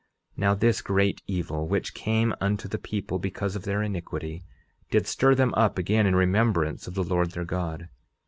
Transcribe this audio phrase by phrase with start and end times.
[0.35, 4.41] 11:34 Now this great evil, which came unto the people because of their iniquity,
[4.89, 7.87] did stir them up again in remembrance of the Lord their God.